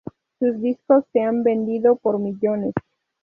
Sus 0.39 0.59
discos 0.59 1.05
se 1.13 1.21
han 1.21 1.43
vendido 1.43 1.95
por 1.95 2.17
millones. 2.17 2.73